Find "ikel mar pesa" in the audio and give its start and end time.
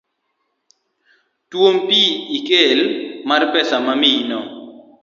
2.37-3.75